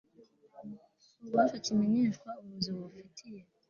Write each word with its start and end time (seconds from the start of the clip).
ububasha 1.19 1.57
kimenyeshwa 1.65 2.29
ubuyobozi 2.39 2.69
bubifitiye 2.77 3.41